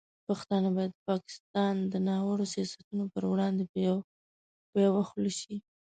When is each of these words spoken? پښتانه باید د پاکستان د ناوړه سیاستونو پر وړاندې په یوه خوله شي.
پښتانه 0.27 0.69
باید 0.77 0.91
د 0.95 0.99
پاکستان 1.11 1.75
د 1.91 1.93
ناوړه 2.07 2.45
سیاستونو 2.53 3.03
پر 3.13 3.23
وړاندې 3.31 3.63
په 4.71 4.77
یوه 4.85 5.01
خوله 5.09 5.31
شي. 5.39 5.55